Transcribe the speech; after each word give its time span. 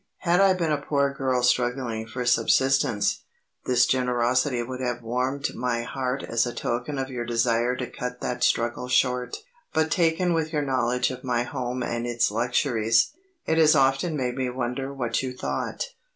Had 0.21 0.41
I 0.41 0.55
been 0.55 0.71
a 0.71 0.81
poor 0.81 1.13
girl 1.13 1.43
struggling 1.43 2.07
for 2.07 2.25
subsistence, 2.25 3.19
this 3.67 3.85
generosity 3.85 4.63
would 4.63 4.81
have 4.81 5.03
warmed 5.03 5.53
my 5.53 5.83
heart 5.83 6.23
as 6.23 6.47
a 6.47 6.55
token 6.55 6.97
of 6.97 7.11
your 7.11 7.23
desire 7.23 7.75
to 7.75 7.85
cut 7.87 8.19
that 8.19 8.43
struggle 8.43 8.87
short. 8.87 9.37
But 9.75 9.91
taken 9.91 10.33
with 10.33 10.51
your 10.51 10.63
knowledge 10.63 11.11
of 11.11 11.23
my 11.23 11.43
home 11.43 11.83
and 11.83 12.07
its 12.07 12.31
luxuries, 12.31 13.11
it 13.45 13.59
has 13.59 13.75
often 13.75 14.17
made 14.17 14.37
me 14.37 14.49
wonder 14.49 14.91
what 14.91 15.21
you 15.21 15.37
thought." 15.37 15.83